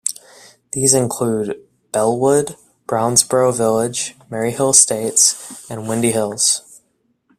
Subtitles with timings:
[0.71, 2.55] These include Bellewood,
[2.87, 6.81] Brownsboro Village, Maryhill Estates and Windy Hills.